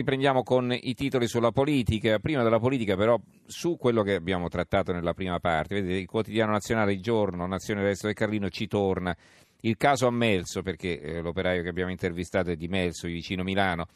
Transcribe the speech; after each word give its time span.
Riprendiamo 0.00 0.42
con 0.42 0.74
i 0.74 0.94
titoli 0.94 1.28
sulla 1.28 1.50
politica. 1.50 2.18
Prima 2.20 2.42
della 2.42 2.58
politica, 2.58 2.96
però, 2.96 3.20
su 3.44 3.76
quello 3.76 4.02
che 4.02 4.14
abbiamo 4.14 4.48
trattato 4.48 4.92
nella 4.92 5.12
prima 5.12 5.38
parte. 5.40 5.74
Vedete, 5.74 5.98
il 5.98 6.06
quotidiano 6.06 6.52
nazionale, 6.52 6.94
il 6.94 7.02
giorno, 7.02 7.46
Nazione 7.46 7.82
Resto 7.82 8.06
del 8.06 8.16
Carlino 8.16 8.48
ci 8.48 8.66
torna. 8.66 9.14
Il 9.60 9.76
caso 9.76 10.06
a 10.06 10.10
Melso, 10.10 10.62
perché 10.62 11.02
eh, 11.02 11.20
l'operaio 11.20 11.60
che 11.62 11.68
abbiamo 11.68 11.90
intervistato 11.90 12.50
è 12.50 12.56
di 12.56 12.66
Melso, 12.66 13.08
vicino 13.08 13.42
Milano. 13.42 13.88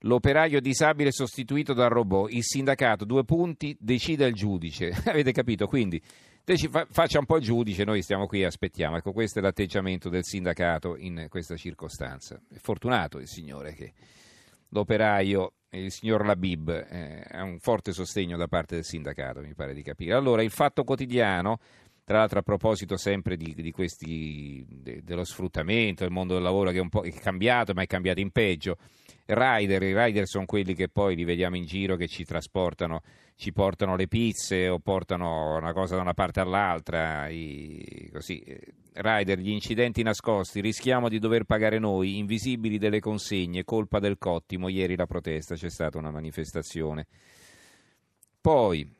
L'operaio 0.00 0.60
disabile 0.60 1.12
sostituito 1.12 1.72
dal 1.72 1.88
robot. 1.88 2.30
Il 2.30 2.44
sindacato, 2.44 3.06
due 3.06 3.24
punti, 3.24 3.74
decide 3.80 4.26
il 4.26 4.34
giudice. 4.34 4.90
Avete 5.08 5.32
capito? 5.32 5.66
Quindi 5.66 5.98
faccia 6.90 7.20
un 7.20 7.24
po' 7.24 7.38
il 7.38 7.42
giudice, 7.42 7.84
noi 7.84 8.02
stiamo 8.02 8.26
qui 8.26 8.42
e 8.42 8.44
aspettiamo. 8.44 8.98
Ecco, 8.98 9.12
questo 9.12 9.38
è 9.38 9.42
l'atteggiamento 9.42 10.10
del 10.10 10.24
sindacato 10.24 10.94
in 10.94 11.24
questa 11.30 11.56
circostanza. 11.56 12.38
È 12.52 12.58
fortunato 12.58 13.18
il 13.18 13.28
signore 13.28 13.72
che 13.72 13.94
l'operaio, 14.68 15.54
il 15.70 15.90
signor 15.90 16.24
Labib, 16.24 16.68
eh, 16.68 17.24
ha 17.30 17.42
un 17.42 17.58
forte 17.58 17.92
sostegno 17.92 18.36
da 18.36 18.48
parte 18.48 18.74
del 18.74 18.84
sindacato, 18.84 19.40
mi 19.40 19.54
pare 19.54 19.74
di 19.74 19.82
capire. 19.82 20.14
Allora, 20.14 20.42
il 20.42 20.50
fatto 20.50 20.84
quotidiano, 20.84 21.58
tra 22.08 22.16
l'altro 22.16 22.38
a 22.38 22.42
proposito 22.42 22.96
sempre 22.96 23.36
di, 23.36 23.52
di 23.54 23.70
questi, 23.70 24.64
de, 24.66 25.02
dello 25.04 25.24
sfruttamento, 25.24 26.04
del 26.04 26.10
mondo 26.10 26.32
del 26.32 26.42
lavoro 26.42 26.70
che 26.70 26.78
è 26.78 26.80
un 26.80 26.88
po' 26.88 27.02
è 27.02 27.12
cambiato, 27.12 27.74
ma 27.74 27.82
è 27.82 27.86
cambiato 27.86 28.18
in 28.20 28.30
peggio. 28.30 28.78
Rider, 29.26 29.82
i 29.82 29.94
rider 29.94 30.26
sono 30.26 30.46
quelli 30.46 30.72
che 30.72 30.88
poi 30.88 31.14
li 31.14 31.24
vediamo 31.24 31.56
in 31.56 31.66
giro 31.66 31.96
che 31.96 32.08
ci 32.08 32.24
trasportano, 32.24 33.02
ci 33.36 33.52
portano 33.52 33.94
le 33.94 34.08
pizze 34.08 34.70
o 34.70 34.78
portano 34.78 35.58
una 35.58 35.74
cosa 35.74 35.96
da 35.96 36.00
una 36.00 36.14
parte 36.14 36.40
all'altra, 36.40 37.28
i, 37.28 38.08
così. 38.10 38.42
Rider, 38.94 39.38
gli 39.38 39.50
incidenti 39.50 40.02
nascosti, 40.02 40.62
rischiamo 40.62 41.10
di 41.10 41.18
dover 41.18 41.44
pagare 41.44 41.78
noi, 41.78 42.16
invisibili 42.16 42.78
delle 42.78 43.00
consegne, 43.00 43.64
colpa 43.64 43.98
del 43.98 44.16
Cottimo, 44.16 44.68
ieri 44.68 44.96
la 44.96 45.04
protesta, 45.04 45.56
c'è 45.56 45.68
stata 45.68 45.98
una 45.98 46.10
manifestazione. 46.10 47.06
Poi, 48.40 48.96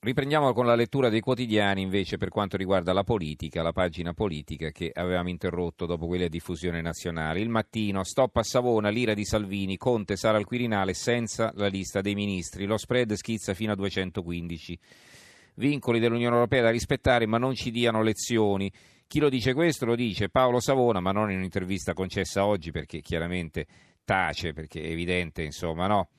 Riprendiamo 0.00 0.52
con 0.52 0.64
la 0.64 0.76
lettura 0.76 1.08
dei 1.08 1.18
quotidiani 1.18 1.82
invece 1.82 2.18
per 2.18 2.28
quanto 2.28 2.56
riguarda 2.56 2.92
la 2.92 3.02
politica, 3.02 3.64
la 3.64 3.72
pagina 3.72 4.14
politica 4.14 4.70
che 4.70 4.92
avevamo 4.94 5.28
interrotto 5.28 5.86
dopo 5.86 6.06
quella 6.06 6.28
diffusione 6.28 6.80
nazionale. 6.80 7.40
Il 7.40 7.48
mattino, 7.48 8.04
stop 8.04 8.36
a 8.36 8.44
Savona, 8.44 8.90
l'ira 8.90 9.12
di 9.12 9.24
Salvini, 9.24 9.76
Conte 9.76 10.14
sarà 10.14 10.38
al 10.38 10.44
Quirinale 10.44 10.94
senza 10.94 11.50
la 11.56 11.66
lista 11.66 12.00
dei 12.00 12.14
ministri, 12.14 12.64
lo 12.64 12.76
spread 12.76 13.12
schizza 13.14 13.54
fino 13.54 13.72
a 13.72 13.74
215. 13.74 14.78
Vincoli 15.56 15.98
dell'Unione 15.98 16.36
Europea 16.36 16.62
da 16.62 16.70
rispettare 16.70 17.26
ma 17.26 17.38
non 17.38 17.56
ci 17.56 17.72
diano 17.72 18.00
lezioni. 18.00 18.70
Chi 19.04 19.18
lo 19.18 19.28
dice 19.28 19.52
questo 19.52 19.84
lo 19.84 19.96
dice 19.96 20.28
Paolo 20.28 20.60
Savona, 20.60 21.00
ma 21.00 21.10
non 21.10 21.32
in 21.32 21.38
un'intervista 21.38 21.92
concessa 21.92 22.46
oggi 22.46 22.70
perché 22.70 23.00
chiaramente 23.00 23.66
tace, 24.04 24.52
perché 24.52 24.80
è 24.80 24.90
evidente, 24.90 25.42
insomma, 25.42 25.88
no? 25.88 26.10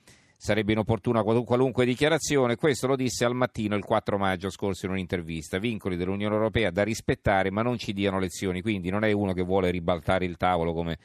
Sarebbe 0.42 0.72
inopportuna 0.72 1.22
qualunque 1.22 1.84
dichiarazione. 1.84 2.56
Questo 2.56 2.88
lo 2.88 2.96
disse 2.96 3.26
al 3.26 3.36
mattino 3.36 3.76
il 3.76 3.84
4 3.84 4.18
maggio 4.18 4.50
scorso 4.50 4.86
in 4.86 4.94
un'intervista. 4.94 5.60
Vincoli 5.60 5.98
dell'Unione 5.98 6.34
Europea 6.34 6.72
da 6.72 6.84
rispettare, 6.84 7.52
ma 7.52 7.62
non 7.62 7.78
ci 7.78 7.92
diano 7.92 8.20
lezioni. 8.20 8.62
Quindi 8.62 8.90
non 8.90 9.04
è 9.04 9.12
uno 9.12 9.34
che 9.34 9.42
vuole 9.42 9.70
ribaltare 9.70 10.24
il 10.24 10.38
tavolo 10.38 10.72
come 10.72 10.98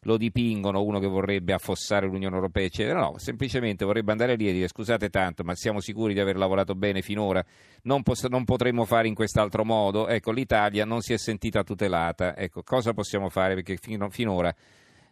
lo 0.00 0.18
dipingono, 0.18 0.82
uno 0.82 0.98
che 0.98 1.06
vorrebbe 1.06 1.54
affossare 1.54 2.04
l'Unione 2.04 2.34
Europea, 2.34 2.66
eccetera. 2.66 3.00
No, 3.00 3.14
semplicemente 3.16 3.86
vorrebbe 3.86 4.12
andare 4.12 4.36
lì 4.36 4.50
e 4.50 4.52
dire 4.52 4.68
scusate 4.68 5.08
tanto, 5.08 5.44
ma 5.44 5.54
siamo 5.54 5.80
sicuri 5.80 6.12
di 6.12 6.20
aver 6.20 6.36
lavorato 6.36 6.74
bene 6.74 7.00
finora, 7.00 7.42
non, 7.84 8.02
poss- 8.02 8.26
non 8.26 8.44
potremmo 8.44 8.84
fare 8.84 9.08
in 9.08 9.14
quest'altro 9.14 9.64
modo. 9.64 10.08
Ecco, 10.08 10.30
l'Italia 10.30 10.84
non 10.84 11.00
si 11.00 11.14
è 11.14 11.16
sentita 11.16 11.64
tutelata. 11.64 12.36
Ecco, 12.36 12.62
cosa 12.62 12.92
possiamo 12.92 13.30
fare? 13.30 13.54
Perché 13.54 13.78
fino- 13.78 14.10
finora 14.10 14.54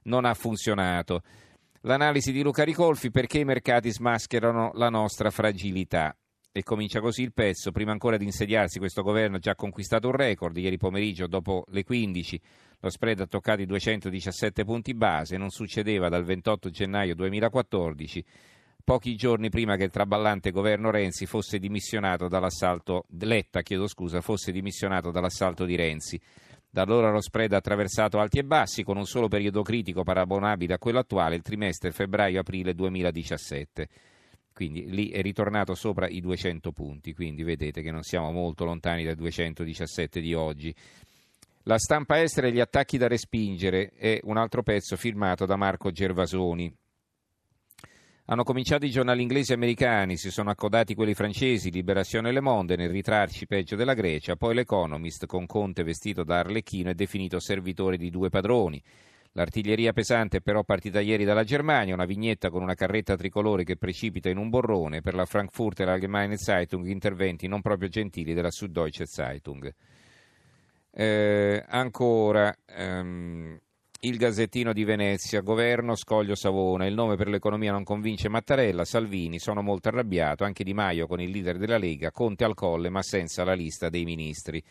non 0.02 0.26
ha 0.26 0.34
funzionato. 0.34 1.22
L'analisi 1.84 2.30
di 2.30 2.42
Luca 2.42 2.62
Ricolfi 2.62 3.10
perché 3.10 3.40
i 3.40 3.44
mercati 3.44 3.90
smascherano 3.90 4.70
la 4.74 4.88
nostra 4.88 5.30
fragilità. 5.30 6.16
E 6.52 6.62
comincia 6.62 7.00
così 7.00 7.22
il 7.22 7.32
pezzo. 7.32 7.72
Prima 7.72 7.90
ancora 7.90 8.16
di 8.16 8.24
insediarsi, 8.24 8.78
questo 8.78 9.02
governo 9.02 9.36
ha 9.36 9.40
già 9.40 9.56
conquistato 9.56 10.06
un 10.06 10.14
record. 10.14 10.56
Ieri 10.56 10.76
pomeriggio, 10.76 11.26
dopo 11.26 11.64
le 11.70 11.82
15, 11.82 12.40
lo 12.78 12.88
spread 12.88 13.20
ha 13.20 13.26
toccato 13.26 13.62
i 13.62 13.66
217 13.66 14.62
punti 14.62 14.94
base. 14.94 15.36
Non 15.36 15.50
succedeva 15.50 16.08
dal 16.08 16.22
28 16.22 16.70
gennaio 16.70 17.16
2014, 17.16 18.24
pochi 18.84 19.16
giorni 19.16 19.48
prima 19.48 19.74
che 19.74 19.84
il 19.84 19.90
traballante 19.90 20.52
governo 20.52 20.92
Renzi 20.92 21.26
fosse 21.26 21.58
dimissionato 21.58 22.28
dall'assalto. 22.28 23.06
Letta, 23.18 23.62
chiedo 23.62 23.88
scusa, 23.88 24.20
fosse 24.20 24.52
dimissionato 24.52 25.10
dall'assalto 25.10 25.64
di 25.64 25.74
Renzi. 25.74 26.20
Da 26.74 26.80
allora 26.80 27.10
lo 27.10 27.20
spread 27.20 27.52
ha 27.52 27.58
attraversato 27.58 28.18
alti 28.18 28.38
e 28.38 28.44
bassi 28.44 28.82
con 28.82 28.96
un 28.96 29.04
solo 29.04 29.28
periodo 29.28 29.60
critico 29.60 30.04
paragonabile 30.04 30.72
a 30.72 30.78
quello 30.78 31.00
attuale, 31.00 31.34
il 31.34 31.42
trimestre 31.42 31.90
febbraio-aprile 31.90 32.74
2017. 32.74 33.88
Quindi 34.54 34.88
lì 34.88 35.10
è 35.10 35.20
ritornato 35.20 35.74
sopra 35.74 36.08
i 36.08 36.22
200 36.22 36.72
punti, 36.72 37.12
quindi 37.12 37.42
vedete 37.42 37.82
che 37.82 37.90
non 37.90 38.00
siamo 38.00 38.32
molto 38.32 38.64
lontani 38.64 39.04
dai 39.04 39.16
217 39.16 40.18
di 40.22 40.32
oggi. 40.32 40.74
La 41.64 41.76
stampa 41.76 42.22
estera 42.22 42.46
e 42.46 42.52
gli 42.52 42.60
attacchi 42.60 42.96
da 42.96 43.06
respingere 43.06 43.90
è 43.90 44.20
un 44.22 44.38
altro 44.38 44.62
pezzo 44.62 44.96
firmato 44.96 45.44
da 45.44 45.56
Marco 45.56 45.90
Gervasoni. 45.90 46.74
Hanno 48.32 48.44
cominciato 48.44 48.86
i 48.86 48.90
giornali 48.90 49.20
inglesi 49.20 49.52
e 49.52 49.56
americani, 49.56 50.16
si 50.16 50.30
sono 50.30 50.48
accodati 50.48 50.94
quelli 50.94 51.12
francesi, 51.12 51.70
Liberazione 51.70 52.30
e 52.30 52.32
Le 52.32 52.40
Monde, 52.40 52.76
nel 52.76 52.88
ritrarci 52.88 53.46
peggio 53.46 53.76
della 53.76 53.92
Grecia, 53.92 54.36
poi 54.36 54.54
l'Economist, 54.54 55.26
con 55.26 55.44
Conte 55.44 55.82
vestito 55.82 56.24
da 56.24 56.38
arlecchino 56.38 56.88
e 56.88 56.94
definito 56.94 57.38
servitore 57.38 57.98
di 57.98 58.08
due 58.08 58.30
padroni. 58.30 58.82
L'artiglieria 59.32 59.92
pesante 59.92 60.38
è 60.38 60.40
però 60.40 60.64
partita 60.64 61.00
ieri 61.00 61.24
dalla 61.24 61.44
Germania, 61.44 61.92
una 61.92 62.06
vignetta 62.06 62.48
con 62.48 62.62
una 62.62 62.72
carretta 62.72 63.16
tricolore 63.16 63.64
che 63.64 63.76
precipita 63.76 64.30
in 64.30 64.38
un 64.38 64.48
borrone, 64.48 65.02
per 65.02 65.12
la 65.12 65.26
Frankfurter 65.26 65.90
Allgemeine 65.90 66.38
Zeitung 66.38 66.86
interventi 66.86 67.46
non 67.48 67.60
proprio 67.60 67.90
gentili 67.90 68.32
della 68.32 68.50
Süddeutsche 68.50 69.04
Zeitung. 69.04 69.70
Eh, 70.90 71.64
ancora, 71.68 72.56
ehm, 72.64 73.60
il 74.04 74.16
Gazzettino 74.16 74.72
di 74.72 74.82
Venezia, 74.82 75.42
governo 75.42 75.94
Scoglio 75.94 76.34
Savona, 76.34 76.86
il 76.86 76.94
nome 76.94 77.14
per 77.14 77.28
l'economia 77.28 77.70
non 77.70 77.84
convince 77.84 78.28
Mattarella, 78.28 78.84
Salvini, 78.84 79.38
sono 79.38 79.62
molto 79.62 79.88
arrabbiato, 79.88 80.42
anche 80.42 80.64
Di 80.64 80.74
Maio 80.74 81.06
con 81.06 81.20
il 81.20 81.30
leader 81.30 81.56
della 81.56 81.78
Lega, 81.78 82.10
Conte 82.10 82.42
al 82.42 82.54
colle 82.54 82.90
ma 82.90 83.00
senza 83.02 83.44
la 83.44 83.52
lista 83.52 83.88
dei 83.88 84.04
ministri. 84.04 84.62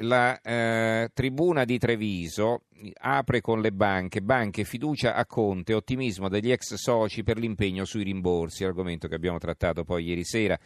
La 0.00 0.38
eh, 0.42 1.08
tribuna 1.14 1.64
di 1.64 1.78
Treviso 1.78 2.64
apre 3.00 3.40
con 3.40 3.62
le 3.62 3.72
banche, 3.72 4.20
banche 4.20 4.64
fiducia 4.64 5.14
a 5.14 5.24
Conte, 5.24 5.72
ottimismo 5.72 6.28
degli 6.28 6.52
ex 6.52 6.74
soci 6.74 7.22
per 7.22 7.38
l'impegno 7.38 7.86
sui 7.86 8.02
rimborsi, 8.02 8.64
argomento 8.64 9.08
che 9.08 9.14
abbiamo 9.14 9.38
trattato 9.38 9.84
poi 9.84 10.04
ieri 10.04 10.24
sera 10.24 10.58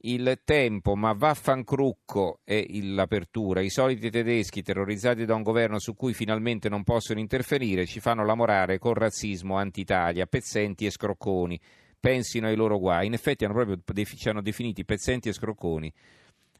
il 0.00 0.40
tempo, 0.44 0.94
ma 0.94 1.12
vaffancrucco 1.12 2.40
è 2.44 2.64
l'apertura. 2.82 3.60
I 3.60 3.70
soliti 3.70 4.10
tedeschi, 4.10 4.62
terrorizzati 4.62 5.24
da 5.24 5.34
un 5.34 5.42
governo 5.42 5.78
su 5.78 5.94
cui 5.94 6.12
finalmente 6.12 6.68
non 6.68 6.84
possono 6.84 7.18
interferire, 7.18 7.86
ci 7.86 8.00
fanno 8.00 8.24
lamorare 8.24 8.78
con 8.78 8.94
razzismo 8.94 9.56
anti-Italia, 9.56 10.26
pezzenti 10.26 10.86
e 10.86 10.90
scrocconi. 10.90 11.58
Pensino 11.98 12.46
ai 12.46 12.56
loro 12.56 12.78
guai. 12.78 13.06
In 13.06 13.14
effetti 13.14 13.44
hanno 13.44 13.54
proprio 13.54 13.80
ci 14.04 14.28
hanno 14.28 14.42
definiti 14.42 14.84
pezzenti 14.84 15.28
e 15.28 15.32
scrocconi 15.32 15.92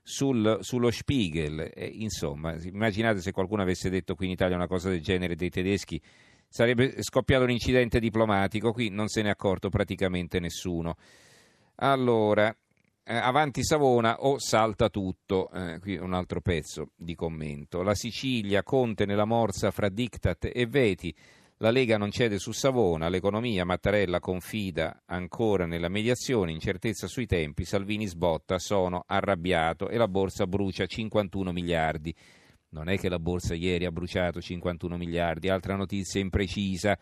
sul, 0.03 0.59
sullo 0.61 0.91
Spiegel. 0.91 1.71
E, 1.75 1.87
insomma, 1.87 2.57
immaginate 2.63 3.21
se 3.21 3.33
qualcuno 3.33 3.63
avesse 3.63 3.91
detto 3.91 4.15
qui 4.15 4.27
in 4.27 4.33
Italia 4.33 4.57
una 4.57 4.67
cosa 4.67 4.89
del 4.89 5.03
genere 5.03 5.37
dei 5.37 5.51
tedeschi. 5.51 6.01
Sarebbe 6.49 7.03
scoppiato 7.03 7.45
un 7.45 7.51
incidente 7.51 7.99
diplomatico, 8.01 8.73
qui 8.73 8.89
non 8.89 9.09
se 9.09 9.21
ne 9.23 9.29
è 9.29 9.33
accorto 9.33 9.69
praticamente 9.69 10.41
nessuno. 10.41 10.97
Allora, 11.77 12.57
eh, 13.09 13.15
avanti 13.15 13.63
Savona 13.63 14.17
o 14.25 14.39
salta 14.39 14.89
tutto. 14.89 15.49
Eh, 15.51 15.79
qui 15.81 15.97
un 15.97 16.13
altro 16.13 16.41
pezzo 16.41 16.91
di 16.97 17.15
commento. 17.15 17.83
La 17.83 17.95
Sicilia, 17.95 18.65
Conte 18.65 19.07
nella 19.07 19.25
morsa 19.25 19.71
fra 19.71 19.89
diktat 19.89 20.51
e 20.53 20.67
veti. 20.67 21.15
La 21.59 21.71
Lega 21.71 21.97
non 21.97 22.11
cede 22.11 22.39
su 22.39 22.53
Savona, 22.53 23.09
l'economia, 23.09 23.65
Mattarella 23.65 24.21
confida 24.21 25.05
ancora 25.07 25.65
nella 25.65 25.89
mediazione, 25.89 26.53
incertezza 26.53 27.07
sui 27.07 27.25
tempi, 27.25 27.65
Salvini 27.65 28.05
sbotta, 28.07 28.59
sono 28.59 29.05
arrabbiato 29.07 29.89
e 29.89 29.97
la 29.97 30.07
borsa 30.07 30.47
brucia 30.47 30.85
51 30.85 31.53
miliardi. 31.53 32.15
Non 32.71 32.91
è 32.91 32.99
che 32.99 33.09
la 33.09 33.19
borsa 33.19 33.55
ieri 33.55 33.87
ha 33.87 33.91
bruciato 33.91 34.39
51 34.39 34.99
miliardi, 34.99 35.49
altra 35.49 35.77
notizia 35.77 36.21
imprecisa. 36.21 36.99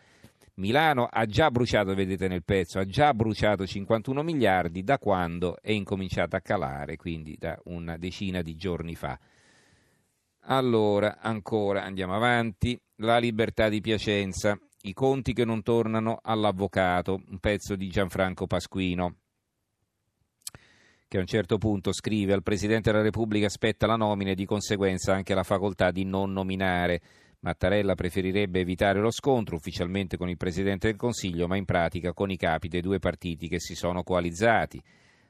Milano 0.55 1.07
ha 1.11 1.25
già 1.25 1.51
bruciato, 1.51 1.93
vedete 1.93 2.29
nel 2.29 2.43
pezzo, 2.43 2.79
ha 2.79 2.85
già 2.85 3.13
bruciato 3.13 3.65
51 3.65 4.23
miliardi 4.23 4.83
da 4.83 4.97
quando 4.97 5.57
è 5.61 5.71
incominciata 5.71 6.37
a 6.37 6.41
calare, 6.41 6.95
quindi 6.95 7.35
da 7.37 7.59
una 7.65 7.97
decina 7.97 8.41
di 8.41 8.55
giorni 8.55 8.95
fa. 8.95 9.19
Allora, 10.47 11.17
ancora 11.19 11.83
andiamo 11.83 12.15
avanti. 12.15 12.79
La 12.99 13.17
libertà 13.17 13.67
di 13.67 13.81
Piacenza, 13.81 14.57
i 14.83 14.93
conti 14.93 15.33
che 15.33 15.43
non 15.43 15.61
tornano 15.61 16.19
all'avvocato, 16.21 17.21
un 17.27 17.39
pezzo 17.39 17.75
di 17.75 17.89
Gianfranco 17.89 18.47
Pasquino 18.47 19.15
che 21.07 21.17
a 21.17 21.19
un 21.19 21.27
certo 21.27 21.57
punto 21.57 21.93
scrive 21.93 22.33
al 22.33 22.43
Presidente 22.43 22.91
della 22.91 23.03
Repubblica 23.03 23.47
spetta 23.47 23.85
la 23.85 23.95
nomina 23.95 24.31
e 24.31 24.35
di 24.35 24.45
conseguenza 24.45 25.13
anche 25.13 25.35
la 25.35 25.43
facoltà 25.43 25.91
di 25.91 26.03
non 26.03 26.33
nominare 26.33 27.01
Mattarella 27.45 27.93
preferirebbe 27.93 28.61
evitare 28.61 28.99
lo 28.99 29.11
scontro 29.11 29.55
ufficialmente 29.55 30.17
con 30.17 30.29
il 30.29 30.35
Presidente 30.35 30.87
del 30.87 30.95
Consiglio, 30.97 31.47
ma 31.47 31.55
in 31.55 31.65
pratica 31.65 32.11
con 32.11 32.31
i 32.31 32.37
capi 32.37 32.67
dei 32.67 32.81
due 32.81 32.97
partiti 32.97 33.47
che 33.47 33.59
si 33.59 33.75
sono 33.75 34.01
coalizzati. 34.01 34.81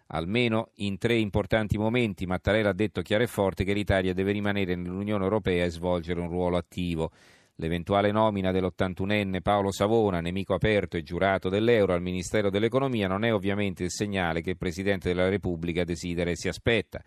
Almeno 0.07 0.69
in 0.75 0.97
tre 0.97 1.15
importanti 1.15 1.77
momenti 1.77 2.25
Mattarella 2.25 2.69
ha 2.69 2.73
detto 2.73 3.01
chiaro 3.01 3.23
e 3.23 3.27
forte 3.27 3.65
che 3.65 3.73
l'Italia 3.73 4.13
deve 4.13 4.31
rimanere 4.31 4.75
nell'Unione 4.75 5.25
Europea 5.25 5.65
e 5.65 5.69
svolgere 5.69 6.21
un 6.21 6.29
ruolo 6.29 6.55
attivo. 6.55 7.11
L'eventuale 7.55 8.11
nomina 8.11 8.53
dell'81enne 8.53 9.41
Paolo 9.41 9.73
Savona, 9.73 10.21
nemico 10.21 10.53
aperto 10.53 10.95
e 10.95 11.03
giurato 11.03 11.49
dell'euro 11.49 11.91
al 11.91 12.01
Ministero 12.01 12.49
dell'Economia, 12.49 13.09
non 13.09 13.25
è 13.25 13.33
ovviamente 13.33 13.83
il 13.83 13.91
segnale 13.91 14.39
che 14.39 14.51
il 14.51 14.57
Presidente 14.57 15.09
della 15.09 15.27
Repubblica 15.27 15.83
desidera 15.83 16.29
e 16.29 16.37
si 16.37 16.47
aspetta. 16.47 17.03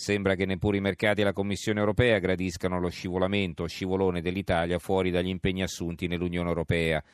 Sembra 0.00 0.34
che 0.34 0.46
neppure 0.46 0.78
i 0.78 0.80
mercati 0.80 1.20
e 1.20 1.24
la 1.24 1.34
Commissione 1.34 1.78
europea 1.78 2.18
gradiscano 2.20 2.80
lo 2.80 2.88
scivolamento 2.88 3.64
o 3.64 3.66
scivolone 3.66 4.22
dell'Italia 4.22 4.78
fuori 4.78 5.10
dagli 5.10 5.28
impegni 5.28 5.60
assunti 5.60 6.06
nell'Unione 6.06 6.48
europea. 6.48 7.04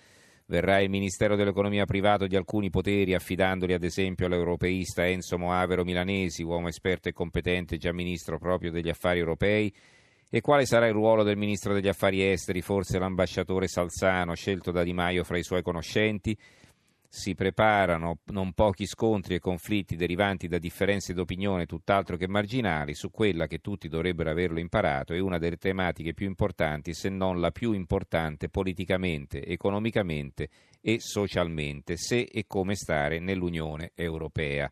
Verrà 0.46 0.78
il 0.78 0.88
Ministero 0.88 1.34
dell'Economia 1.34 1.84
privato 1.84 2.28
di 2.28 2.36
alcuni 2.36 2.70
poteri 2.70 3.12
affidandoli 3.12 3.72
ad 3.72 3.82
esempio 3.82 4.26
all'europeista 4.26 5.04
Enzo 5.04 5.36
Moavero 5.36 5.82
Milanesi, 5.82 6.44
uomo 6.44 6.68
esperto 6.68 7.08
e 7.08 7.12
competente, 7.12 7.76
già 7.76 7.92
ministro 7.92 8.38
proprio 8.38 8.70
degli 8.70 8.88
affari 8.88 9.18
europei? 9.18 9.74
E 10.30 10.40
quale 10.40 10.64
sarà 10.64 10.86
il 10.86 10.92
ruolo 10.92 11.24
del 11.24 11.36
ministro 11.36 11.74
degli 11.74 11.88
affari 11.88 12.24
esteri, 12.24 12.62
forse 12.62 13.00
l'ambasciatore 13.00 13.66
Salzano, 13.66 14.36
scelto 14.36 14.70
da 14.70 14.84
Di 14.84 14.92
Maio 14.92 15.24
fra 15.24 15.38
i 15.38 15.42
suoi 15.42 15.62
conoscenti? 15.62 16.38
Si 17.16 17.34
preparano 17.34 18.18
non 18.26 18.52
pochi 18.52 18.84
scontri 18.84 19.36
e 19.36 19.38
conflitti 19.38 19.96
derivanti 19.96 20.48
da 20.48 20.58
differenze 20.58 21.14
d'opinione 21.14 21.64
tutt'altro 21.64 22.18
che 22.18 22.28
marginali 22.28 22.94
su 22.94 23.10
quella 23.10 23.46
che 23.46 23.60
tutti 23.60 23.88
dovrebbero 23.88 24.28
averlo 24.28 24.58
imparato 24.58 25.14
è 25.14 25.18
una 25.18 25.38
delle 25.38 25.56
tematiche 25.56 26.12
più 26.12 26.26
importanti, 26.26 26.92
se 26.92 27.08
non 27.08 27.40
la 27.40 27.50
più 27.52 27.72
importante 27.72 28.50
politicamente, 28.50 29.42
economicamente 29.42 30.50
e 30.82 31.00
socialmente, 31.00 31.96
se 31.96 32.28
e 32.30 32.44
come 32.46 32.74
stare 32.74 33.18
nell'Unione 33.18 33.92
Europea. 33.94 34.70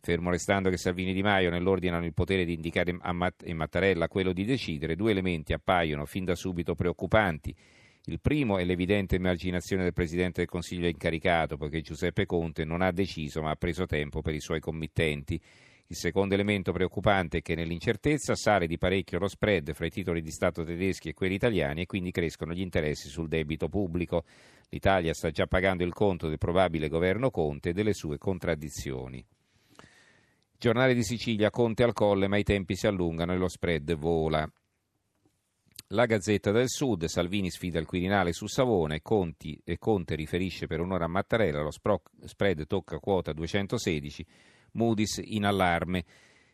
Fermo 0.00 0.30
restando 0.30 0.70
che 0.70 0.78
Salvini 0.78 1.10
e 1.10 1.14
Di 1.14 1.22
Maio 1.22 1.50
nell'ordine 1.50 2.02
il 2.06 2.14
potere 2.14 2.46
di 2.46 2.54
indicare 2.54 2.96
a 2.98 3.12
Mattarella 3.12 4.08
quello 4.08 4.32
di 4.32 4.46
decidere, 4.46 4.96
due 4.96 5.10
elementi 5.10 5.52
appaiono 5.52 6.06
fin 6.06 6.24
da 6.24 6.34
subito 6.34 6.74
preoccupanti 6.74 7.54
il 8.06 8.20
primo 8.20 8.58
è 8.58 8.64
l'evidente 8.64 9.16
emarginazione 9.16 9.82
del 9.82 9.94
Presidente 9.94 10.40
del 10.40 10.48
Consiglio 10.48 10.88
incaricato, 10.88 11.56
poiché 11.56 11.80
Giuseppe 11.80 12.26
Conte 12.26 12.64
non 12.64 12.82
ha 12.82 12.92
deciso 12.92 13.40
ma 13.40 13.50
ha 13.50 13.56
preso 13.56 13.86
tempo 13.86 14.20
per 14.20 14.34
i 14.34 14.40
suoi 14.40 14.60
committenti. 14.60 15.40
Il 15.86 15.96
secondo 15.96 16.34
elemento 16.34 16.70
preoccupante 16.70 17.38
è 17.38 17.42
che 17.42 17.54
nell'incertezza 17.54 18.34
sale 18.34 18.66
di 18.66 18.76
parecchio 18.76 19.18
lo 19.18 19.28
spread 19.28 19.72
fra 19.72 19.86
i 19.86 19.90
titoli 19.90 20.20
di 20.20 20.30
Stato 20.30 20.64
tedeschi 20.64 21.08
e 21.08 21.14
quelli 21.14 21.34
italiani 21.34 21.82
e 21.82 21.86
quindi 21.86 22.10
crescono 22.10 22.52
gli 22.52 22.60
interessi 22.60 23.08
sul 23.08 23.28
debito 23.28 23.68
pubblico. 23.68 24.24
L'Italia 24.68 25.14
sta 25.14 25.30
già 25.30 25.46
pagando 25.46 25.82
il 25.82 25.92
conto 25.94 26.28
del 26.28 26.38
probabile 26.38 26.88
governo 26.88 27.30
Conte 27.30 27.70
e 27.70 27.72
delle 27.72 27.94
sue 27.94 28.18
contraddizioni. 28.18 29.24
Giornale 30.58 30.94
di 30.94 31.02
Sicilia, 31.02 31.50
Conte 31.50 31.82
al 31.82 31.94
colle, 31.94 32.28
ma 32.28 32.36
i 32.36 32.42
tempi 32.42 32.76
si 32.76 32.86
allungano 32.86 33.32
e 33.32 33.36
lo 33.36 33.48
spread 33.48 33.94
vola. 33.94 34.50
La 35.94 36.06
Gazzetta 36.06 36.50
del 36.50 36.68
Sud, 36.68 37.04
Salvini 37.04 37.52
sfida 37.52 37.78
il 37.78 37.86
Quirinale 37.86 38.32
su 38.32 38.48
Savona 38.48 38.96
e, 38.96 39.00
Conti, 39.00 39.60
e 39.62 39.78
Conte 39.78 40.16
riferisce 40.16 40.66
per 40.66 40.80
un'ora 40.80 41.04
a 41.04 41.08
Mattarella, 41.08 41.62
lo 41.62 41.70
spread 41.70 42.66
tocca 42.66 42.98
quota 42.98 43.32
216, 43.32 44.26
Moody's 44.72 45.20
in 45.22 45.44
allarme. 45.44 46.04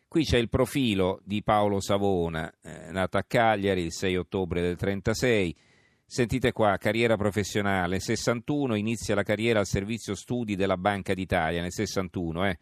Qui 0.07 0.25
c'è 0.25 0.37
il 0.37 0.47
profilo 0.47 1.21
di 1.23 1.41
Paolo 1.41 1.81
Savona, 1.81 2.53
eh, 2.61 2.91
nato 2.91 3.17
a 3.17 3.23
Cagliari 3.23 3.81
il 3.81 3.91
6 3.91 4.15
ottobre 4.15 4.61
del 4.61 4.77
36. 4.77 5.55
Sentite 6.05 6.51
qua, 6.51 6.77
carriera 6.77 7.17
professionale, 7.17 7.99
61, 7.99 8.75
inizia 8.75 9.15
la 9.15 9.23
carriera 9.23 9.57
al 9.57 9.65
servizio 9.65 10.13
studi 10.13 10.55
della 10.55 10.77
Banca 10.77 11.15
d'Italia 11.15 11.61
nel 11.61 11.73
61, 11.73 12.45
eh. 12.45 12.59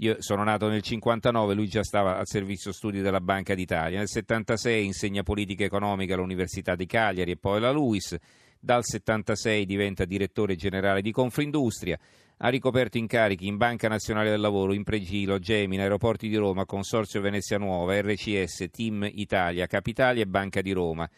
Io 0.00 0.16
sono 0.18 0.44
nato 0.44 0.68
nel 0.68 0.82
59, 0.82 1.54
lui 1.54 1.68
già 1.68 1.82
stava 1.82 2.18
al 2.18 2.26
servizio 2.26 2.70
studi 2.70 3.00
della 3.00 3.22
Banca 3.22 3.54
d'Italia. 3.54 3.96
Nel 3.96 4.08
76 4.08 4.84
insegna 4.84 5.22
politica 5.22 5.64
economica 5.64 6.12
all'Università 6.12 6.74
di 6.74 6.84
Cagliari 6.84 7.30
e 7.30 7.36
poi 7.38 7.56
alla 7.56 7.70
LUIS. 7.70 8.14
Dal 8.60 8.84
76 8.84 9.64
diventa 9.64 10.04
direttore 10.04 10.54
generale 10.54 11.00
di 11.00 11.12
Confindustria. 11.12 11.98
Ha 12.36 12.48
ricoperto 12.50 12.98
incarichi 12.98 13.46
in 13.46 13.56
Banca 13.56 13.88
Nazionale 13.88 14.28
del 14.28 14.40
Lavoro, 14.40 14.74
Impregilo, 14.74 15.38
Gemina, 15.38 15.84
Aeroporti 15.84 16.28
di 16.28 16.36
Roma, 16.36 16.66
Consorzio 16.66 17.22
Venezia 17.22 17.56
Nuova, 17.56 17.98
RCS, 17.98 18.66
Team 18.70 19.08
Italia, 19.14 19.66
Capitali 19.66 20.20
e 20.20 20.26
Banca 20.26 20.60
di 20.60 20.72
Roma. 20.72 21.08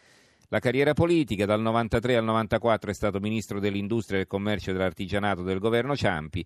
La 0.47 0.59
carriera 0.59 0.93
politica, 0.93 1.45
dal 1.45 1.59
93 1.59 2.15
al 2.15 2.23
94 2.23 2.91
è 2.91 2.93
stato 2.93 3.19
ministro 3.19 3.59
dell'Industria, 3.59 4.19
del 4.19 4.27
Commercio 4.27 4.69
e 4.69 4.73
dell'Artigianato 4.73 5.43
del 5.43 5.59
governo 5.59 5.97
Ciampi 5.97 6.45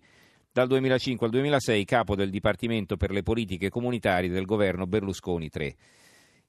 dal 0.54 0.68
2005 0.68 1.26
al 1.26 1.32
2006 1.32 1.84
capo 1.84 2.14
del 2.14 2.30
Dipartimento 2.30 2.96
per 2.96 3.10
le 3.10 3.24
politiche 3.24 3.70
comunitarie 3.70 4.30
del 4.30 4.44
governo 4.44 4.86
Berlusconi 4.86 5.50
III. 5.52 5.76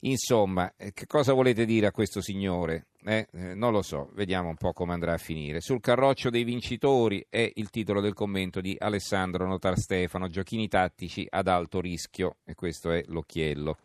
Insomma, 0.01 0.71
eh, 0.77 0.93
che 0.93 1.07
cosa 1.07 1.33
volete 1.33 1.65
dire 1.65 1.87
a 1.87 1.91
questo 1.91 2.21
signore? 2.21 2.85
Eh, 3.03 3.27
eh, 3.31 3.55
non 3.55 3.71
lo 3.71 3.81
so, 3.81 4.11
vediamo 4.13 4.49
un 4.49 4.57
po' 4.57 4.73
come 4.73 4.93
andrà 4.93 5.13
a 5.13 5.17
finire. 5.17 5.59
Sul 5.59 5.81
carroccio 5.81 6.29
dei 6.29 6.43
vincitori 6.43 7.25
è 7.27 7.51
il 7.55 7.71
titolo 7.71 7.99
del 7.99 8.13
commento 8.13 8.61
di 8.61 8.75
Alessandro 8.77 9.47
Notar 9.47 9.75
Stefano, 9.75 10.27
giochini 10.27 10.67
tattici 10.67 11.25
ad 11.27 11.47
alto 11.47 11.81
rischio, 11.81 12.35
e 12.45 12.53
questo 12.53 12.91
è 12.91 13.03
l'occhiello. 13.07 13.75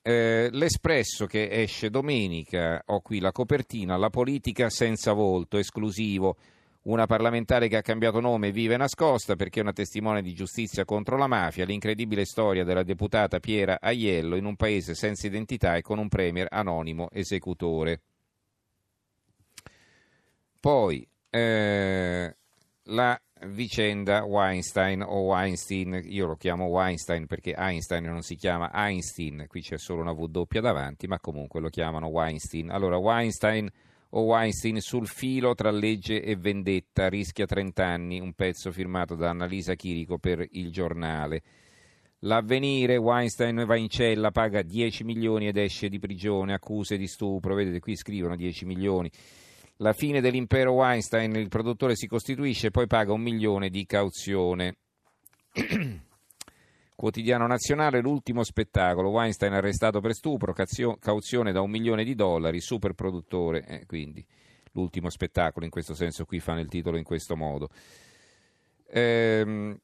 Eh, 0.00 0.48
L'Espresso 0.52 1.26
che 1.26 1.50
esce 1.50 1.90
domenica, 1.90 2.82
ho 2.86 3.02
qui 3.02 3.20
la 3.20 3.32
copertina, 3.32 3.98
la 3.98 4.08
politica 4.08 4.70
senza 4.70 5.12
volto, 5.12 5.58
esclusivo 5.58 6.38
una 6.82 7.06
parlamentare 7.06 7.68
che 7.68 7.76
ha 7.76 7.82
cambiato 7.82 8.20
nome 8.20 8.52
vive 8.52 8.76
nascosta 8.76 9.36
perché 9.36 9.60
è 9.60 9.62
una 9.62 9.72
testimone 9.72 10.22
di 10.22 10.32
giustizia 10.32 10.84
contro 10.84 11.18
la 11.18 11.26
mafia, 11.26 11.66
l'incredibile 11.66 12.24
storia 12.24 12.64
della 12.64 12.82
deputata 12.82 13.38
Piera 13.38 13.78
Aiello 13.80 14.36
in 14.36 14.46
un 14.46 14.56
paese 14.56 14.94
senza 14.94 15.26
identità 15.26 15.76
e 15.76 15.82
con 15.82 15.98
un 15.98 16.08
premier 16.08 16.46
anonimo 16.50 17.08
esecutore. 17.10 18.00
Poi 20.58 21.06
eh, 21.28 22.36
la 22.84 23.20
vicenda 23.46 24.24
Weinstein 24.24 25.02
o 25.02 25.20
Weinstein, 25.20 26.02
io 26.04 26.26
lo 26.26 26.36
chiamo 26.36 26.66
Weinstein 26.66 27.26
perché 27.26 27.54
Einstein 27.56 28.04
non 28.04 28.22
si 28.22 28.36
chiama 28.36 28.70
Einstein, 28.72 29.44
qui 29.48 29.62
c'è 29.62 29.78
solo 29.78 30.02
una 30.02 30.12
W 30.12 30.46
davanti, 30.60 31.06
ma 31.06 31.18
comunque 31.18 31.60
lo 31.60 31.68
chiamano 31.68 32.08
Weinstein. 32.08 32.70
Allora 32.70 32.96
Weinstein 32.96 33.70
o 34.10 34.22
Weinstein 34.22 34.80
sul 34.80 35.06
filo 35.06 35.54
tra 35.54 35.70
legge 35.70 36.22
e 36.22 36.36
vendetta, 36.36 37.08
rischia 37.08 37.46
30 37.46 37.84
anni, 37.84 38.20
un 38.20 38.32
pezzo 38.32 38.72
firmato 38.72 39.14
da 39.14 39.30
Annalisa 39.30 39.74
Chirico 39.74 40.18
per 40.18 40.46
il 40.50 40.72
giornale. 40.72 41.42
L'avvenire, 42.20 42.96
Weinstein 42.96 43.64
va 43.64 43.76
in 43.76 43.88
cella, 43.88 44.30
paga 44.30 44.62
10 44.62 45.04
milioni 45.04 45.46
ed 45.46 45.56
esce 45.56 45.88
di 45.88 45.98
prigione, 45.98 46.52
accuse 46.52 46.96
di 46.96 47.06
stupro, 47.06 47.54
vedete 47.54 47.80
qui 47.80 47.96
scrivono 47.96 48.36
10 48.36 48.64
milioni. 48.66 49.10
La 49.76 49.94
fine 49.94 50.20
dell'impero 50.20 50.72
Weinstein, 50.72 51.34
il 51.36 51.48
produttore 51.48 51.96
si 51.96 52.06
costituisce 52.06 52.66
e 52.66 52.70
poi 52.70 52.86
paga 52.86 53.12
un 53.12 53.22
milione 53.22 53.70
di 53.70 53.86
cauzione. 53.86 54.76
Quotidiano 57.00 57.46
nazionale, 57.46 58.02
l'ultimo 58.02 58.44
spettacolo, 58.44 59.08
Weinstein 59.08 59.54
arrestato 59.54 60.00
per 60.00 60.12
stupro, 60.12 60.52
cauzione 60.52 61.50
da 61.50 61.62
un 61.62 61.70
milione 61.70 62.04
di 62.04 62.14
dollari, 62.14 62.60
super 62.60 62.92
produttore, 62.92 63.64
eh, 63.64 63.86
quindi 63.86 64.22
l'ultimo 64.72 65.08
spettacolo, 65.08 65.64
in 65.64 65.70
questo 65.70 65.94
senso 65.94 66.26
qui 66.26 66.40
fanno 66.40 66.60
il 66.60 66.68
titolo 66.68 66.98
in 66.98 67.02
questo 67.04 67.36
modo. 67.36 67.70
Ehm, 68.90 69.80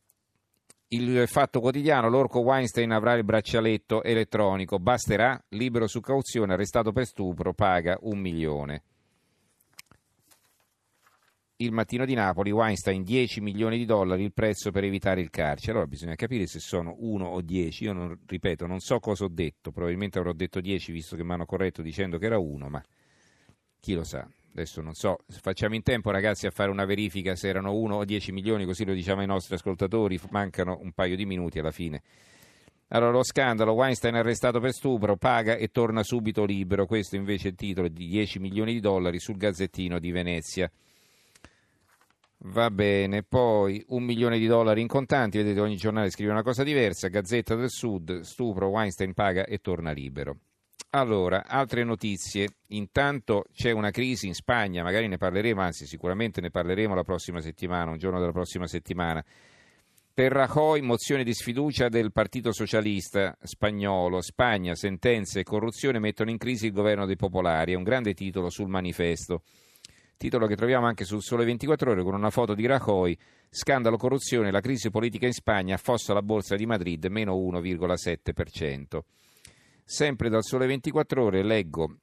il 0.89 1.27
fatto 1.27 1.61
quotidiano, 1.61 2.11
l'orco 2.11 2.41
Weinstein 2.41 2.93
avrà 2.93 3.15
il 3.15 3.25
braccialetto 3.25 4.03
elettronico, 4.03 4.79
basterà, 4.79 5.43
libero 5.53 5.87
su 5.87 6.01
cauzione, 6.01 6.53
arrestato 6.53 6.93
per 6.93 7.07
stupro, 7.07 7.55
paga 7.55 7.97
un 8.03 8.19
milione 8.19 8.83
il 11.59 11.73
mattino 11.73 12.05
di 12.05 12.13
Napoli, 12.13 12.51
Weinstein 12.51 13.03
10 13.03 13.41
milioni 13.41 13.79
di 13.79 13.87
dollari 13.87 14.23
il 14.23 14.33
prezzo 14.33 14.71
per 14.71 14.85
evitare 14.85 15.23
il 15.23 15.31
carcere. 15.31 15.73
Allora 15.73 15.87
bisogna 15.87 16.15
capire 16.15 16.47
se 16.47 16.59
sono 16.59 16.97
1 16.99 17.27
o 17.27 17.41
10. 17.41 17.85
Io 17.85 17.93
non, 17.93 18.19
ripeto, 18.27 18.67
non 18.67 18.81
so 18.81 18.99
cosa 18.99 19.25
ho 19.25 19.29
detto, 19.29 19.71
probabilmente 19.71 20.19
avrò 20.19 20.33
detto 20.33 20.61
10 20.61 20.93
visto 20.93 21.17
che 21.17 21.25
mi 21.25 21.33
hanno 21.33 21.47
corretto 21.47 21.81
dicendo 21.81 22.19
che 22.19 22.27
era 22.27 22.39
1, 22.39 22.69
ma 22.69 22.83
chi 23.81 23.95
lo 23.95 24.05
sa. 24.05 24.29
Adesso 24.53 24.81
non 24.81 24.95
so, 24.95 25.19
facciamo 25.29 25.75
in 25.75 25.83
tempo 25.83 26.11
ragazzi 26.11 26.47
a 26.47 26.51
fare 26.51 26.71
una 26.71 26.87
verifica 26.87 27.37
se 27.37 27.49
erano 27.49 27.75
1 27.75 27.97
o 27.97 28.05
10 28.05 28.33
milioni, 28.33 28.65
così 28.65 28.85
lo 28.85 28.95
diciamo 28.95 29.21
ai 29.21 29.27
nostri 29.27 29.55
ascoltatori, 29.55 30.19
mancano 30.31 30.79
un 30.81 30.93
paio 30.93 31.15
di 31.15 31.27
minuti 31.27 31.59
alla 31.59 31.73
fine. 31.73 32.03
Allora, 32.89 33.11
lo 33.11 33.25
scandalo, 33.25 33.73
Weinstein 33.73 34.15
arrestato 34.15 34.61
per 34.61 34.73
stupro, 34.73 35.17
paga 35.17 35.57
e 35.57 35.69
torna 35.69 36.03
subito 36.03 36.45
libero. 36.45 36.87
Questo 36.87 37.17
invece 37.17 37.49
è 37.49 37.51
il 37.51 37.57
titolo 37.57 37.89
di 37.89 38.07
10 38.07 38.39
milioni 38.39 38.75
di 38.75 38.81
dollari 38.81 39.19
sul 39.19 39.37
Gazzettino 39.37 39.99
di 39.99 40.13
Venezia. 40.13 40.71
Va 42.49 42.71
bene, 42.71 43.25
poi 43.25 43.85
un 43.89 44.05
milione 44.05 44.39
di 44.39 44.47
dollari 44.47 44.81
in 44.81 44.87
contanti, 44.87 45.39
vedete 45.39 45.59
ogni 45.59 45.77
giornale 45.77 46.11
scrive 46.11 46.31
una 46.31 46.45
cosa 46.45 46.63
diversa, 46.63 47.09
Gazzetta 47.09 47.57
del 47.57 47.71
Sud, 47.71 48.21
stupro, 48.21 48.69
Weinstein 48.69 49.15
paga 49.15 49.45
e 49.45 49.59
torna 49.59 49.91
libero. 49.91 50.37
Allora, 50.91 51.45
altre 51.47 51.83
notizie. 51.83 52.49
Intanto 52.69 53.47
c'è 53.53 53.73
una 53.73 53.91
crisi 53.91 54.29
in 54.29 54.35
Spagna, 54.35 54.85
magari 54.85 55.09
ne 55.09 55.17
parleremo, 55.17 55.61
anzi 55.61 55.87
sicuramente 55.87 56.41
ne 56.41 56.51
parleremo 56.51 56.95
la 56.95 57.03
prossima 57.03 57.41
settimana, 57.41 57.91
un 57.91 57.99
giorno 57.99 58.21
della 58.21 58.33
prossima 58.33 58.69
settimana. 58.69 59.25
Per 60.15 60.31
Rajoy, 60.31 60.81
mozione 60.83 61.25
di 61.25 61.35
sfiducia 61.35 61.89
del 61.89 62.13
Partito 62.13 62.53
Socialista 62.53 63.37
spagnolo. 63.43 64.23
Spagna, 64.23 64.77
sentenze 64.77 65.41
e 65.41 65.43
corruzione 65.43 65.99
mettono 65.99 66.31
in 66.31 66.39
crisi 66.39 66.67
il 66.67 66.73
governo 66.73 67.07
dei 67.07 67.17
popolari. 67.17 67.73
È 67.73 67.77
un 67.77 67.83
grande 67.83 68.15
titolo 68.15 68.51
sul 68.51 68.69
manifesto. 68.69 69.43
Titolo 70.19 70.47
che 70.47 70.57
troviamo 70.57 70.87
anche 70.87 71.05
sul 71.05 71.23
Sole 71.23 71.45
24 71.45 71.91
Ore 71.91 72.03
con 72.03 72.15
una 72.15 72.31
foto 72.31 72.55
di 72.55 72.65
Rajoy. 72.65 73.17
Scandalo 73.51 73.99
corruzione, 73.99 74.51
la 74.51 74.61
crisi 74.61 74.91
politica 74.91 75.27
in 75.27 75.33
Spagna 75.33 75.75
affossa 75.75 76.15
la 76.15 76.23
borsa 76.23 76.57
di 76.57 76.65
Madrid, 76.65 77.05
meno 77.07 77.37
1,7%. 77.37 79.01
Sempre 79.85 80.29
dal 80.31 80.43
Sole 80.43 80.67
24 80.67 81.23
Ore 81.23 81.43
leggo 81.43 81.99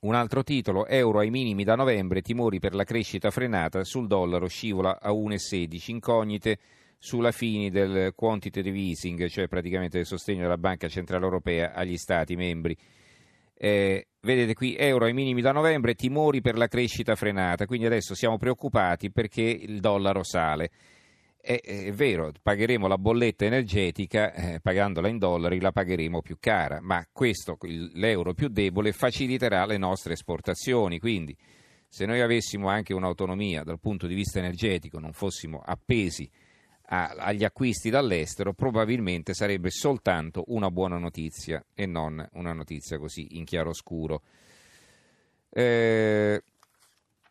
un 0.00 0.14
altro 0.14 0.42
titolo, 0.42 0.86
euro 0.86 1.20
ai 1.20 1.30
minimi 1.30 1.62
da 1.62 1.76
novembre, 1.76 2.20
timori 2.20 2.58
per 2.58 2.74
la 2.74 2.84
crescita 2.84 3.30
frenata, 3.30 3.84
sul 3.84 4.08
dollaro 4.08 4.48
scivola 4.48 4.98
a 5.00 5.12
1,16, 5.12 5.90
incognite 5.90 6.58
sulla 6.98 7.32
fine 7.32 7.70
del 7.70 8.12
quantitative 8.16 8.76
easing, 8.76 9.28
cioè 9.28 9.46
praticamente 9.46 9.98
il 9.98 10.06
sostegno 10.06 10.42
della 10.42 10.58
Banca 10.58 10.88
Centrale 10.88 11.24
Europea 11.24 11.74
agli 11.74 11.96
Stati 11.96 12.34
membri. 12.34 12.76
Eh, 13.62 14.06
vedete 14.22 14.54
qui 14.54 14.74
euro 14.74 15.04
ai 15.04 15.12
minimi 15.12 15.42
da 15.42 15.52
novembre, 15.52 15.94
timori 15.94 16.40
per 16.40 16.56
la 16.56 16.66
crescita 16.66 17.14
frenata, 17.14 17.66
quindi 17.66 17.84
adesso 17.84 18.14
siamo 18.14 18.38
preoccupati 18.38 19.10
perché 19.10 19.42
il 19.42 19.80
dollaro 19.80 20.22
sale. 20.24 20.70
È, 21.38 21.60
è 21.60 21.92
vero, 21.92 22.32
pagheremo 22.40 22.86
la 22.86 22.96
bolletta 22.96 23.44
energetica, 23.44 24.32
eh, 24.32 24.60
pagandola 24.62 25.08
in 25.08 25.18
dollari 25.18 25.60
la 25.60 25.72
pagheremo 25.72 26.22
più 26.22 26.38
cara, 26.40 26.80
ma 26.80 27.06
questo, 27.12 27.58
l'euro 27.92 28.32
più 28.32 28.48
debole, 28.48 28.92
faciliterà 28.92 29.66
le 29.66 29.76
nostre 29.76 30.14
esportazioni, 30.14 30.98
quindi 30.98 31.36
se 31.86 32.06
noi 32.06 32.22
avessimo 32.22 32.68
anche 32.68 32.94
un'autonomia 32.94 33.62
dal 33.62 33.78
punto 33.78 34.06
di 34.06 34.14
vista 34.14 34.38
energetico, 34.38 34.98
non 34.98 35.12
fossimo 35.12 35.60
appesi 35.62 36.30
a, 36.92 37.14
agli 37.16 37.44
acquisti 37.44 37.90
dall'estero, 37.90 38.52
probabilmente 38.52 39.32
sarebbe 39.34 39.70
soltanto 39.70 40.44
una 40.48 40.70
buona 40.70 40.98
notizia 40.98 41.64
e 41.74 41.86
non 41.86 42.26
una 42.32 42.52
notizia 42.52 42.98
così 42.98 43.36
in 43.38 43.44
chiaroscuro. 43.44 44.22
Eh, 45.50 46.42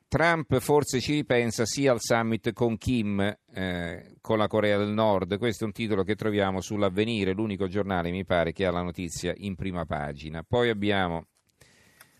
Trump 0.08 0.58
forse 0.60 1.00
ci 1.00 1.13
ripensa 1.13 1.66
sia 1.66 1.92
al 1.92 2.00
summit 2.01 2.51
con 2.54 2.78
Kim, 2.78 3.20
eh, 3.54 4.16
con 4.22 4.38
la 4.38 4.48
Corea 4.48 4.78
del 4.78 4.92
Nord. 4.92 5.38
Questo 5.38 5.63
è 5.63 5.68
un 5.68 5.74
titolo 5.74 6.04
che 6.04 6.16
troviamo 6.16 6.62
sull'avvenire, 6.62 7.34
l'unico 7.34 7.68
giornale 7.68 8.12
mi 8.12 8.25
pare 8.25 8.54
che 8.54 8.66
ha 8.66 8.72
la 8.72 8.82
notizia 8.82 9.34
in 9.38 9.56
prima 9.56 9.86
pagina. 9.86 10.44
Poi 10.48 10.70
abbiamo 10.70 11.28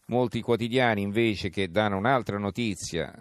molti 0.08 0.42
quotidiani 0.42 1.02
invece 1.02 1.50
che 1.50 1.70
danno 1.70 1.98
un'altra 1.98 2.38
notizia 2.38 3.12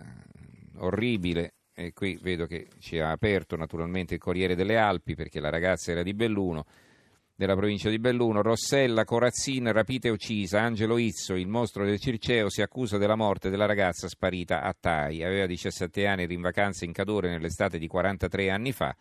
orribile 0.80 1.54
e 1.78 1.92
qui 1.92 2.18
vedo 2.20 2.46
che 2.46 2.66
ci 2.80 2.98
ha 2.98 3.12
aperto 3.12 3.54
naturalmente 3.54 4.14
il 4.14 4.20
Corriere 4.20 4.56
delle 4.56 4.76
Alpi 4.76 5.14
perché 5.14 5.38
la 5.38 5.48
ragazza 5.48 5.92
era 5.92 6.02
di 6.02 6.12
Belluno, 6.12 6.66
della 7.36 7.54
provincia 7.54 7.88
di 7.88 8.00
Belluno, 8.00 8.42
Rossella 8.42 9.04
Corazzin 9.04 9.70
rapita 9.70 10.08
e 10.08 10.10
uccisa, 10.10 10.60
Angelo 10.60 10.98
Izzo, 10.98 11.34
il 11.34 11.46
mostro 11.46 11.84
del 11.84 12.00
Circeo, 12.00 12.50
si 12.50 12.62
accusa 12.62 12.98
della 12.98 13.14
morte 13.14 13.48
della 13.48 13.66
ragazza 13.66 14.08
sparita 14.08 14.62
a 14.62 14.74
Tai, 14.78 15.22
aveva 15.22 15.46
17 15.46 16.04
anni, 16.04 16.24
era 16.24 16.32
in 16.32 16.40
vacanza 16.40 16.84
in 16.84 16.90
Cadore 16.90 17.30
nell'estate 17.30 17.78
di 17.78 17.86
43 17.86 18.50
anni 18.50 18.72
fa. 18.72 18.96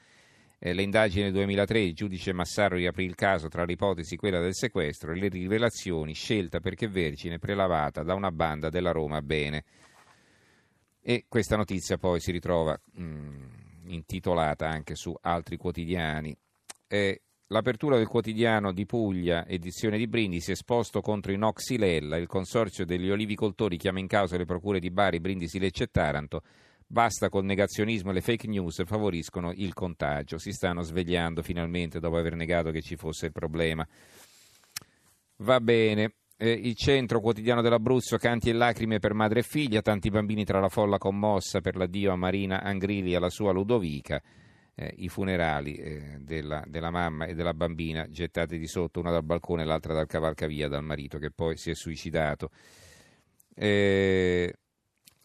Eh, 0.60 0.74
le 0.74 0.84
indagini 0.84 1.24
del 1.24 1.34
2003, 1.34 1.80
il 1.80 1.96
giudice 1.96 2.32
Massaro 2.32 2.76
riaprì 2.76 3.06
il 3.06 3.16
caso 3.16 3.48
tra 3.48 3.64
l'ipotesi 3.64 4.16
quella 4.18 4.40
del 4.40 4.54
sequestro 4.54 5.14
e 5.14 5.16
le 5.16 5.30
rivelazioni, 5.30 6.14
scelta 6.14 6.60
perché 6.60 6.88
vergine 6.88 7.40
prelavata 7.40 8.04
da 8.04 8.14
una 8.14 8.32
banda 8.32 8.70
della 8.70 8.92
Roma 8.92 9.24
Bene 9.24 9.64
e 11.10 11.24
questa 11.30 11.56
notizia 11.56 11.98
poi 11.98 12.20
si 12.20 12.34
ritrova 12.34 12.78
mh, 12.96 13.02
mm, 13.02 13.90
intitolata 13.92 14.68
anche 14.68 14.96
su 14.96 15.16
altri 15.22 15.56
quotidiani. 15.56 16.38
Eh, 16.86 17.22
l'apertura 17.48 17.96
del 17.96 18.08
quotidiano 18.08 18.74
di 18.74 18.86
Puglia, 18.86 19.48
edizione 19.48 19.98
di 19.98 20.06
Brindisi, 20.06 20.52
esposto 20.52 21.00
contro 21.00 21.32
i 21.32 21.38
Noxilella, 21.38 22.18
il 22.18 22.28
consorzio 22.28 22.84
degli 22.84 23.10
olivicoltori 23.10 23.78
chiama 23.78 24.00
in 24.00 24.08
causa 24.08 24.36
le 24.36 24.44
procure 24.44 24.82
di 24.82 24.92
Bari, 24.92 25.22
Brindisi, 25.22 25.60
Lecce 25.60 25.86
e 25.86 25.88
Taranto. 25.88 26.42
Basta 26.86 27.30
col 27.30 27.46
negazionismo 27.46 28.12
e 28.12 28.16
le 28.16 28.22
fake 28.22 28.48
news 28.50 28.84
favoriscono 28.86 29.54
il 29.54 29.74
contagio. 29.74 30.38
Si 30.38 30.52
stanno 30.52 30.82
svegliando 30.82 31.42
finalmente 31.42 32.02
dopo 32.02 32.18
aver 32.18 32.36
negato 32.36 32.70
che 32.70 32.82
ci 32.82 32.98
fosse 32.98 33.28
il 33.28 33.32
problema. 33.32 33.88
Va 35.38 35.62
bene 35.62 36.16
eh, 36.38 36.52
il 36.52 36.76
centro 36.76 37.20
quotidiano 37.20 37.62
dell'Abruzzo, 37.62 38.18
canti 38.18 38.50
e 38.50 38.54
lacrime 38.54 39.00
per 39.00 39.14
madre 39.14 39.40
e 39.40 39.44
figlia, 39.44 39.82
tanti 39.82 40.10
bambini 40.10 40.46
tra 40.46 40.60
la 40.60 40.70
folla 40.70 40.98
commossa 40.98 41.62
per 41.62 41.76
l'addio 41.76 42.12
a 42.12 42.16
Marina 42.16 42.62
Angrilli 42.62 43.14
e 43.14 43.16
alla 43.16 43.32
sua 43.32 43.52
Ludovica, 43.52 44.22
eh, 44.76 44.94
i 44.98 45.10
funerali 45.10 45.76
eh, 45.76 46.18
della, 46.20 46.64
della, 46.68 46.92
mamma 46.92 47.26
e 47.26 47.34
della 47.34 47.56
bambina 47.56 48.08
gettati 48.10 48.60
di 48.60 48.68
sotto, 48.68 49.00
una 49.00 49.12
dal 49.12 49.24
balcone 49.24 49.64
e 49.64 49.66
l'altra 49.66 49.94
dal 49.94 50.06
cavalcavia 50.06 50.68
dal 50.68 50.84
marito 50.84 51.18
che 51.18 51.32
poi 51.32 51.58
si 51.58 51.72
è 51.72 51.76
suicidato. 51.76 52.52
Eh, 53.56 54.54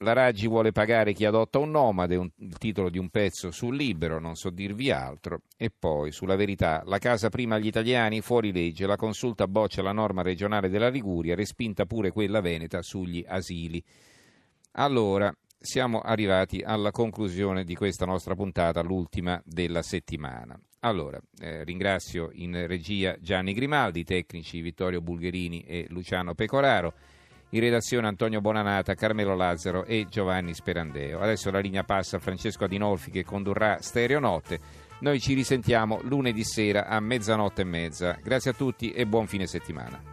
la 0.02 0.12
Raggi 0.12 0.46
vuole 0.46 0.72
pagare 0.72 1.12
chi 1.12 1.24
adotta 1.24 1.58
un 1.58 1.70
nomade, 1.70 2.16
un, 2.16 2.28
il 2.36 2.58
titolo 2.58 2.90
di 2.90 2.98
un 2.98 3.08
pezzo 3.08 3.50
sul 3.50 3.76
libero, 3.76 4.18
non 4.18 4.34
so 4.34 4.50
dirvi 4.50 4.90
altro. 4.90 5.42
E 5.56 5.70
poi, 5.70 6.12
sulla 6.12 6.36
verità, 6.36 6.82
la 6.84 6.98
casa 6.98 7.28
prima 7.28 7.54
agli 7.54 7.68
italiani, 7.68 8.20
fuori 8.20 8.52
legge, 8.52 8.86
la 8.86 8.96
consulta 8.96 9.46
boccia 9.46 9.82
la 9.82 9.92
norma 9.92 10.22
regionale 10.22 10.68
della 10.68 10.88
Liguria, 10.88 11.34
respinta 11.34 11.86
pure 11.86 12.10
quella 12.10 12.40
veneta 12.40 12.82
sugli 12.82 13.24
asili. 13.26 13.82
Allora, 14.72 15.34
siamo 15.58 16.00
arrivati 16.00 16.60
alla 16.60 16.90
conclusione 16.90 17.64
di 17.64 17.74
questa 17.74 18.04
nostra 18.04 18.34
puntata, 18.34 18.82
l'ultima 18.82 19.40
della 19.44 19.82
settimana. 19.82 20.58
Allora, 20.80 21.20
eh, 21.40 21.62
ringrazio 21.62 22.30
in 22.32 22.66
regia 22.66 23.16
Gianni 23.20 23.52
Grimaldi, 23.52 24.02
tecnici 24.02 24.60
Vittorio 24.60 25.00
Bulgherini 25.00 25.60
e 25.60 25.86
Luciano 25.90 26.34
Pecoraro. 26.34 26.92
In 27.54 27.60
redazione 27.60 28.06
Antonio 28.06 28.40
Bonanata, 28.40 28.94
Carmelo 28.94 29.34
Lazzaro 29.34 29.84
e 29.84 30.06
Giovanni 30.08 30.54
Sperandeo. 30.54 31.20
Adesso 31.20 31.50
la 31.50 31.58
linea 31.58 31.84
passa 31.84 32.16
a 32.16 32.18
Francesco 32.18 32.64
Adinolfi 32.64 33.10
che 33.10 33.24
condurrà 33.24 33.76
Stereo 33.78 34.20
Notte. 34.20 34.58
Noi 35.00 35.20
ci 35.20 35.34
risentiamo 35.34 36.00
lunedì 36.04 36.44
sera 36.44 36.86
a 36.86 36.98
mezzanotte 36.98 37.60
e 37.60 37.66
mezza. 37.66 38.18
Grazie 38.22 38.52
a 38.52 38.54
tutti 38.54 38.92
e 38.92 39.04
buon 39.04 39.26
fine 39.26 39.46
settimana. 39.46 40.11